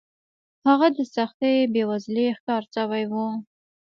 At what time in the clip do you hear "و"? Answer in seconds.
3.11-3.13